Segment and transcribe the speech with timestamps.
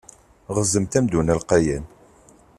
[0.55, 1.85] Ɣzemt amdun alqayan.